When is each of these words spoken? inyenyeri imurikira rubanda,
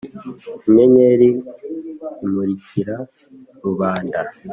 inyenyeri 0.67 1.29
imurikira 2.25 2.97
rubanda, 3.63 4.19